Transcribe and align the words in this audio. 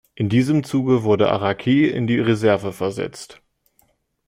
In 0.15 0.29
diesem 0.29 0.63
Zuge 0.63 1.03
wurde 1.03 1.29
Araki 1.29 1.85
in 1.87 2.07
die 2.07 2.17
Reserve 2.19 2.73
versetzt. 2.73 3.39